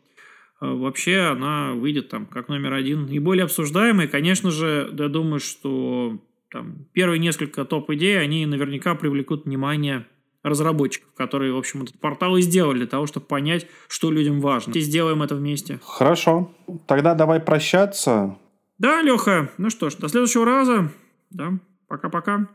[0.60, 4.08] вообще она выйдет там как номер один и более обсуждаемая.
[4.08, 6.18] Конечно же, я думаю, что
[6.50, 10.06] там, первые несколько топ-идей, они наверняка привлекут внимание
[10.42, 14.72] разработчиков, которые, в общем, этот портал и сделали для того, чтобы понять, что людям важно.
[14.72, 15.80] И сделаем это вместе.
[15.82, 16.54] Хорошо.
[16.86, 18.36] Тогда давай прощаться.
[18.78, 19.50] Да, Леха.
[19.58, 20.90] Ну что ж, до следующего раза.
[21.30, 21.52] Да,
[21.88, 22.48] пока-пока.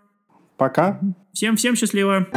[0.58, 1.00] Пока.
[1.34, 2.28] Всем-всем счастливо.